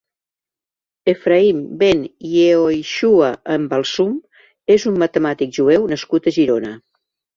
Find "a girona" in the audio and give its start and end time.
6.33-6.73